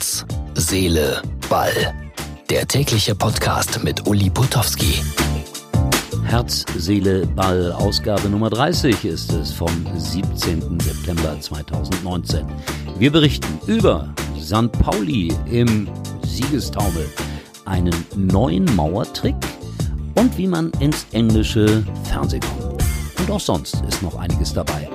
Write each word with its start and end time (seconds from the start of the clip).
Herz, 0.00 0.24
Seele, 0.54 1.20
Ball. 1.50 1.92
Der 2.48 2.66
tägliche 2.66 3.14
Podcast 3.14 3.84
mit 3.84 4.08
Uli 4.08 4.30
Putowski. 4.30 5.02
Herz, 6.24 6.64
Seele, 6.74 7.26
Ball, 7.26 7.70
Ausgabe 7.72 8.30
Nummer 8.30 8.48
30 8.48 9.04
ist 9.04 9.30
es 9.30 9.52
vom 9.52 9.68
17. 9.94 10.80
September 10.80 11.38
2019. 11.38 12.46
Wir 12.98 13.12
berichten 13.12 13.60
über 13.66 14.08
St. 14.40 14.72
Pauli 14.80 15.34
im 15.50 15.86
Siegestaumel, 16.24 17.06
einen 17.66 17.94
neuen 18.16 18.64
Mauertrick 18.74 19.36
und 20.14 20.38
wie 20.38 20.46
man 20.46 20.70
ins 20.80 21.04
englische 21.12 21.84
Fernsehen 22.04 22.40
kommt. 22.40 22.82
Und 23.18 23.30
auch 23.30 23.40
sonst 23.40 23.74
ist 23.86 24.00
noch 24.00 24.14
einiges 24.14 24.54
dabei. 24.54 24.88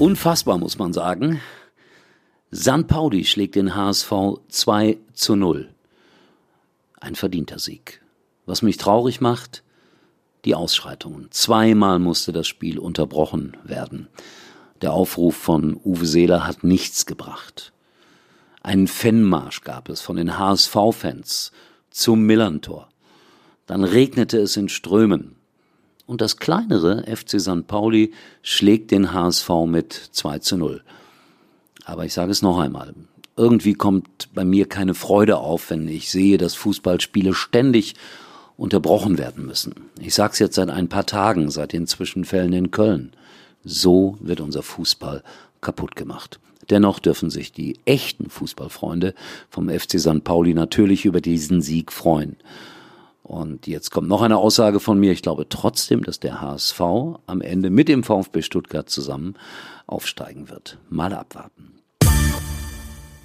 Unfassbar, 0.00 0.56
muss 0.56 0.78
man 0.78 0.94
sagen. 0.94 1.42
San 2.50 2.86
Pauli 2.86 3.26
schlägt 3.26 3.54
den 3.54 3.74
HSV 3.74 4.10
2 4.48 4.96
zu 5.12 5.36
0. 5.36 5.68
Ein 6.98 7.14
verdienter 7.16 7.58
Sieg. 7.58 8.00
Was 8.46 8.62
mich 8.62 8.78
traurig 8.78 9.20
macht, 9.20 9.62
die 10.46 10.54
Ausschreitungen. 10.54 11.30
Zweimal 11.32 11.98
musste 11.98 12.32
das 12.32 12.48
Spiel 12.48 12.78
unterbrochen 12.78 13.58
werden. 13.62 14.08
Der 14.80 14.94
Aufruf 14.94 15.36
von 15.36 15.78
Uwe 15.84 16.06
Seeler 16.06 16.46
hat 16.46 16.64
nichts 16.64 17.04
gebracht. 17.04 17.74
Einen 18.62 18.88
Fanmarsch 18.88 19.60
gab 19.64 19.90
es 19.90 20.00
von 20.00 20.16
den 20.16 20.38
HSV-Fans 20.38 21.52
zum 21.90 22.22
Millantor. 22.22 22.88
Dann 23.66 23.84
regnete 23.84 24.38
es 24.38 24.56
in 24.56 24.70
Strömen 24.70 25.36
und 26.10 26.20
das 26.20 26.38
kleinere 26.38 27.04
FC 27.06 27.40
St. 27.40 27.68
Pauli 27.68 28.10
schlägt 28.42 28.90
den 28.90 29.12
HSV 29.12 29.48
mit 29.68 29.92
2 29.92 30.40
zu 30.40 30.56
0. 30.56 30.82
Aber 31.84 32.04
ich 32.04 32.12
sage 32.12 32.32
es 32.32 32.42
noch 32.42 32.58
einmal, 32.58 32.94
irgendwie 33.36 33.74
kommt 33.74 34.28
bei 34.34 34.44
mir 34.44 34.68
keine 34.68 34.94
Freude 34.94 35.36
auf, 35.36 35.70
wenn 35.70 35.86
ich 35.86 36.10
sehe, 36.10 36.36
dass 36.36 36.56
Fußballspiele 36.56 37.32
ständig 37.32 37.94
unterbrochen 38.56 39.18
werden 39.18 39.46
müssen. 39.46 39.72
Ich 40.00 40.14
sage 40.14 40.32
es 40.32 40.40
jetzt 40.40 40.56
seit 40.56 40.68
ein 40.68 40.88
paar 40.88 41.06
Tagen, 41.06 41.48
seit 41.48 41.72
den 41.72 41.86
Zwischenfällen 41.86 42.52
in 42.54 42.72
Köln. 42.72 43.12
So 43.62 44.18
wird 44.20 44.40
unser 44.40 44.64
Fußball 44.64 45.22
kaputt 45.60 45.94
gemacht. 45.94 46.40
Dennoch 46.70 46.98
dürfen 46.98 47.30
sich 47.30 47.52
die 47.52 47.78
echten 47.84 48.30
Fußballfreunde 48.30 49.14
vom 49.48 49.68
FC 49.68 50.00
St. 50.00 50.24
Pauli 50.24 50.54
natürlich 50.54 51.04
über 51.04 51.20
diesen 51.20 51.62
Sieg 51.62 51.92
freuen. 51.92 52.36
Und 53.30 53.68
jetzt 53.68 53.90
kommt 53.92 54.08
noch 54.08 54.22
eine 54.22 54.38
Aussage 54.38 54.80
von 54.80 54.98
mir. 54.98 55.12
Ich 55.12 55.22
glaube 55.22 55.48
trotzdem, 55.48 56.02
dass 56.02 56.18
der 56.18 56.40
HSV 56.40 56.80
am 56.80 57.40
Ende 57.40 57.70
mit 57.70 57.86
dem 57.86 58.02
VfB 58.02 58.42
Stuttgart 58.42 58.90
zusammen 58.90 59.36
aufsteigen 59.86 60.50
wird. 60.50 60.78
Mal 60.88 61.12
abwarten. 61.12 61.74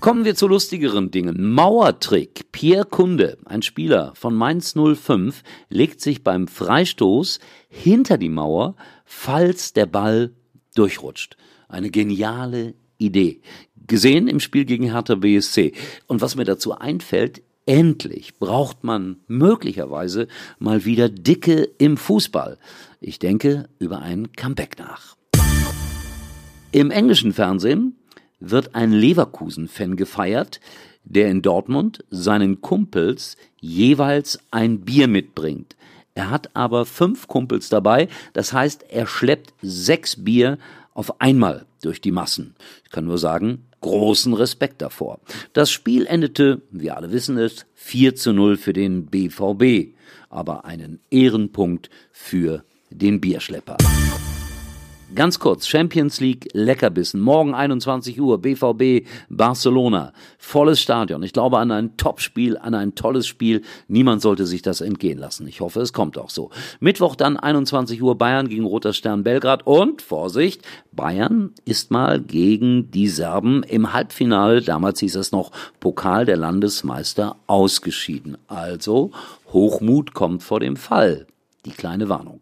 Kommen 0.00 0.26
wir 0.26 0.34
zu 0.34 0.46
lustigeren 0.46 1.10
Dingen. 1.10 1.50
Mauertrick. 1.54 2.52
Pierre 2.52 2.84
Kunde, 2.84 3.38
ein 3.46 3.62
Spieler 3.62 4.12
von 4.14 4.34
Mainz 4.34 4.74
05, 4.74 5.42
legt 5.70 6.02
sich 6.02 6.22
beim 6.22 6.48
Freistoß 6.48 7.40
hinter 7.70 8.18
die 8.18 8.28
Mauer, 8.28 8.76
falls 9.06 9.72
der 9.72 9.86
Ball 9.86 10.34
durchrutscht. 10.74 11.38
Eine 11.66 11.90
geniale 11.90 12.74
Idee. 12.98 13.40
Gesehen 13.86 14.28
im 14.28 14.40
Spiel 14.40 14.66
gegen 14.66 14.92
Hertha 14.92 15.14
BSC. 15.14 15.72
Und 16.08 16.20
was 16.20 16.36
mir 16.36 16.44
dazu 16.44 16.76
einfällt, 16.76 17.40
Endlich 17.66 18.38
braucht 18.38 18.84
man 18.84 19.20
möglicherweise 19.26 20.28
mal 20.58 20.84
wieder 20.84 21.08
Dicke 21.08 21.62
im 21.78 21.96
Fußball. 21.96 22.58
Ich 23.00 23.18
denke 23.18 23.70
über 23.78 24.00
ein 24.00 24.32
Comeback 24.32 24.78
nach. 24.78 25.16
Im 26.72 26.90
englischen 26.90 27.32
Fernsehen 27.32 27.96
wird 28.38 28.74
ein 28.74 28.92
Leverkusen-Fan 28.92 29.96
gefeiert, 29.96 30.60
der 31.04 31.30
in 31.30 31.40
Dortmund 31.40 32.04
seinen 32.10 32.60
Kumpels 32.60 33.38
jeweils 33.60 34.38
ein 34.50 34.80
Bier 34.80 35.08
mitbringt. 35.08 35.74
Er 36.14 36.28
hat 36.30 36.54
aber 36.54 36.84
fünf 36.84 37.28
Kumpels 37.28 37.70
dabei, 37.70 38.08
das 38.34 38.52
heißt, 38.52 38.84
er 38.90 39.06
schleppt 39.06 39.54
sechs 39.62 40.22
Bier 40.22 40.58
auf 40.92 41.20
einmal 41.20 41.64
durch 41.84 42.00
die 42.00 42.12
Massen. 42.12 42.54
Ich 42.84 42.90
kann 42.90 43.04
nur 43.04 43.18
sagen, 43.18 43.66
großen 43.80 44.32
Respekt 44.34 44.80
davor. 44.82 45.20
Das 45.52 45.70
Spiel 45.70 46.06
endete, 46.06 46.62
wir 46.70 46.96
alle 46.96 47.12
wissen 47.12 47.36
es, 47.38 47.66
4 47.74 48.14
zu 48.14 48.32
0 48.32 48.56
für 48.56 48.72
den 48.72 49.06
BVB, 49.06 49.94
aber 50.30 50.64
einen 50.64 51.00
Ehrenpunkt 51.10 51.90
für 52.10 52.64
den 52.90 53.20
Bierschlepper. 53.20 53.76
Ganz 55.14 55.38
kurz, 55.38 55.68
Champions 55.68 56.18
League 56.18 56.48
Leckerbissen. 56.54 57.20
Morgen 57.20 57.54
21 57.54 58.20
Uhr, 58.20 58.38
BVB 58.38 59.06
Barcelona. 59.28 60.12
Volles 60.38 60.80
Stadion. 60.80 61.22
Ich 61.22 61.32
glaube 61.32 61.58
an 61.58 61.70
ein 61.70 61.96
Topspiel, 61.96 62.58
an 62.58 62.74
ein 62.74 62.96
tolles 62.96 63.28
Spiel. 63.28 63.62
Niemand 63.86 64.22
sollte 64.22 64.44
sich 64.44 64.62
das 64.62 64.80
entgehen 64.80 65.18
lassen. 65.18 65.46
Ich 65.46 65.60
hoffe, 65.60 65.80
es 65.82 65.92
kommt 65.92 66.18
auch 66.18 66.30
so. 66.30 66.50
Mittwoch 66.80 67.14
dann 67.14 67.36
21 67.36 68.02
Uhr 68.02 68.18
Bayern 68.18 68.48
gegen 68.48 68.64
Roter 68.64 68.92
Stern 68.92 69.22
Belgrad. 69.22 69.64
Und, 69.68 70.02
Vorsicht, 70.02 70.62
Bayern 70.90 71.52
ist 71.64 71.92
mal 71.92 72.20
gegen 72.20 72.90
die 72.90 73.08
Serben 73.08 73.62
im 73.62 73.92
Halbfinale, 73.92 74.62
damals 74.62 74.98
hieß 74.98 75.14
es 75.14 75.30
noch 75.30 75.52
Pokal 75.78 76.26
der 76.26 76.36
Landesmeister, 76.36 77.36
ausgeschieden. 77.46 78.36
Also, 78.48 79.12
Hochmut 79.52 80.12
kommt 80.12 80.42
vor 80.42 80.58
dem 80.58 80.74
Fall. 80.74 81.28
Die 81.66 81.70
kleine 81.70 82.08
Warnung. 82.08 82.40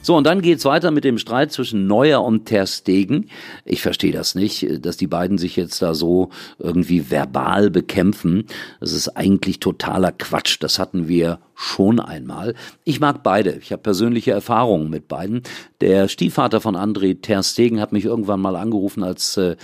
So, 0.00 0.16
und 0.16 0.24
dann 0.24 0.40
geht's 0.40 0.64
weiter 0.64 0.90
mit 0.90 1.04
dem 1.04 1.18
Streit 1.18 1.52
zwischen 1.52 1.86
Neuer 1.86 2.24
und 2.24 2.46
Ter 2.46 2.66
Stegen. 2.66 3.28
Ich 3.64 3.82
verstehe 3.82 4.12
das 4.12 4.34
nicht, 4.34 4.84
dass 4.84 4.96
die 4.96 5.06
beiden 5.06 5.38
sich 5.38 5.56
jetzt 5.56 5.82
da 5.82 5.94
so 5.94 6.30
irgendwie 6.58 7.10
verbal 7.10 7.70
bekämpfen. 7.70 8.46
Das 8.80 8.92
ist 8.92 9.16
eigentlich 9.16 9.60
totaler 9.60 10.12
Quatsch. 10.12 10.56
Das 10.60 10.78
hatten 10.78 11.08
wir 11.08 11.40
schon 11.60 11.98
einmal. 11.98 12.54
Ich 12.84 13.00
mag 13.00 13.24
beide. 13.24 13.58
Ich 13.60 13.72
habe 13.72 13.82
persönliche 13.82 14.30
Erfahrungen 14.30 14.90
mit 14.90 15.08
beiden. 15.08 15.42
Der 15.80 16.06
Stiefvater 16.06 16.60
von 16.60 16.76
André 16.76 17.20
Ter 17.20 17.42
Stegen 17.42 17.80
hat 17.80 17.90
mich 17.90 18.04
irgendwann 18.04 18.40
mal 18.40 18.54
angerufen, 18.54 19.02
als 19.02 19.36
äh, 19.36 19.56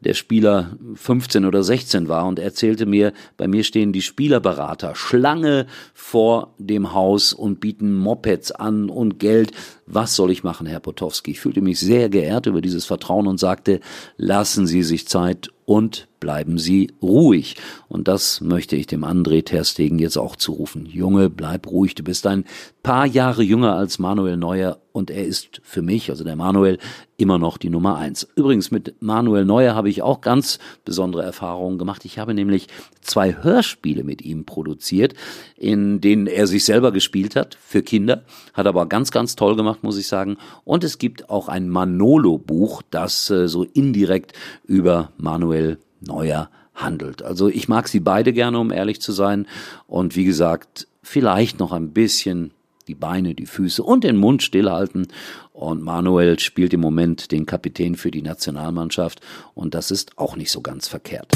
der 0.00 0.14
Spieler 0.14 0.78
15 0.94 1.44
oder 1.44 1.62
16 1.62 2.08
war 2.08 2.26
und 2.26 2.38
erzählte 2.38 2.86
mir, 2.86 3.12
bei 3.36 3.46
mir 3.46 3.62
stehen 3.62 3.92
die 3.92 4.00
Spielerberater 4.00 4.94
Schlange 4.94 5.66
vor 5.92 6.54
dem 6.56 6.94
Haus 6.94 7.34
und 7.34 7.60
bieten 7.60 7.94
Mopeds 7.94 8.50
an 8.50 8.88
und 8.88 9.18
Geld. 9.18 9.52
Was 9.86 10.16
soll 10.16 10.30
ich 10.30 10.44
machen, 10.44 10.66
Herr 10.66 10.80
Potowski? 10.80 11.32
Ich 11.32 11.40
fühlte 11.40 11.60
mich 11.60 11.78
sehr 11.78 12.08
geehrt 12.08 12.46
über 12.46 12.62
dieses 12.62 12.86
Vertrauen 12.86 13.26
und 13.26 13.38
sagte, 13.38 13.80
lassen 14.16 14.66
Sie 14.66 14.82
sich 14.82 15.08
Zeit 15.08 15.50
und 15.64 16.08
bleiben 16.20 16.58
Sie 16.58 16.92
ruhig. 17.02 17.56
Und 17.88 18.08
das 18.08 18.40
möchte 18.40 18.76
ich 18.76 18.86
dem 18.86 19.04
André 19.04 19.44
Terstegen 19.44 19.98
jetzt 19.98 20.16
auch 20.16 20.36
zurufen. 20.36 20.86
Junge, 20.86 21.30
bleib 21.30 21.66
ruhig. 21.66 21.94
Du 21.94 22.02
bist 22.02 22.26
ein 22.26 22.44
paar 22.82 23.06
Jahre 23.06 23.42
jünger 23.42 23.74
als 23.74 23.98
Manuel 23.98 24.36
Neuer 24.36 24.78
und 24.94 25.10
er 25.10 25.26
ist 25.26 25.60
für 25.64 25.82
mich, 25.82 26.08
also 26.10 26.22
der 26.22 26.36
Manuel, 26.36 26.78
immer 27.16 27.36
noch 27.36 27.58
die 27.58 27.68
Nummer 27.68 27.96
eins. 27.96 28.28
Übrigens 28.36 28.70
mit 28.70 29.02
Manuel 29.02 29.44
Neuer 29.44 29.74
habe 29.74 29.88
ich 29.88 30.02
auch 30.02 30.20
ganz 30.20 30.60
besondere 30.84 31.24
Erfahrungen 31.24 31.78
gemacht. 31.78 32.04
Ich 32.04 32.20
habe 32.20 32.32
nämlich 32.32 32.68
zwei 33.00 33.42
Hörspiele 33.42 34.04
mit 34.04 34.22
ihm 34.22 34.44
produziert, 34.44 35.14
in 35.56 36.00
denen 36.00 36.28
er 36.28 36.46
sich 36.46 36.64
selber 36.64 36.92
gespielt 36.92 37.34
hat 37.34 37.58
für 37.60 37.82
Kinder. 37.82 38.22
Hat 38.52 38.68
aber 38.68 38.86
ganz, 38.86 39.10
ganz 39.10 39.34
toll 39.34 39.56
gemacht, 39.56 39.82
muss 39.82 39.98
ich 39.98 40.06
sagen. 40.06 40.36
Und 40.62 40.84
es 40.84 40.98
gibt 40.98 41.28
auch 41.28 41.48
ein 41.48 41.68
Manolo-Buch, 41.68 42.82
das 42.88 43.28
äh, 43.30 43.48
so 43.48 43.64
indirekt 43.64 44.32
über 44.64 45.10
Manuel 45.16 45.78
Neuer 45.98 46.50
handelt. 46.72 47.20
Also 47.24 47.48
ich 47.48 47.66
mag 47.66 47.88
sie 47.88 48.00
beide 48.00 48.32
gerne, 48.32 48.60
um 48.60 48.70
ehrlich 48.70 49.00
zu 49.00 49.10
sein. 49.10 49.48
Und 49.88 50.14
wie 50.14 50.24
gesagt, 50.24 50.86
vielleicht 51.02 51.58
noch 51.58 51.72
ein 51.72 51.90
bisschen 51.90 52.52
die 52.88 52.94
Beine, 52.94 53.34
die 53.34 53.46
Füße 53.46 53.82
und 53.82 54.04
den 54.04 54.16
Mund 54.16 54.42
stillhalten. 54.42 55.08
Und 55.52 55.82
Manuel 55.82 56.38
spielt 56.38 56.72
im 56.74 56.80
Moment 56.80 57.32
den 57.32 57.46
Kapitän 57.46 57.94
für 57.94 58.10
die 58.10 58.22
Nationalmannschaft. 58.22 59.20
Und 59.54 59.74
das 59.74 59.90
ist 59.90 60.18
auch 60.18 60.36
nicht 60.36 60.50
so 60.50 60.60
ganz 60.60 60.88
verkehrt. 60.88 61.32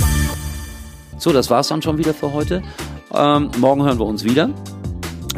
So, 1.19 1.33
das 1.33 1.51
war's 1.51 1.69
dann 1.69 1.83
schon 1.83 1.99
wieder 1.99 2.15
für 2.15 2.33
heute. 2.33 2.63
Ähm, 3.13 3.51
morgen 3.59 3.85
hören 3.85 3.99
wir 3.99 4.07
uns 4.07 4.25
wieder. 4.25 4.51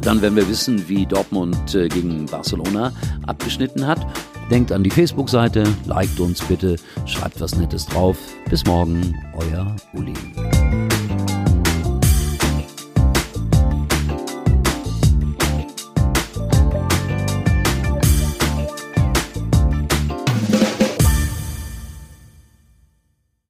Dann 0.03 0.23
werden 0.23 0.37
wir 0.37 0.49
wissen, 0.49 0.89
wie 0.89 1.07
Dortmund 1.07 1.75
äh, 1.75 1.89
gegen 1.89 2.27
Barcelona 2.27 2.93
abgeschnitten 3.27 3.87
hat. 3.87 4.07
Denkt 4.51 4.73
an 4.73 4.83
die 4.83 4.91
Facebook-Seite, 4.91 5.65
liked 5.87 6.19
uns 6.19 6.43
bitte, 6.43 6.77
schreibt 7.07 7.41
was 7.41 7.57
Nettes 7.57 7.87
drauf. 7.87 8.17
Bis 8.49 8.65
morgen, 8.67 9.15
euer 9.35 9.77
Uli. 9.95 10.15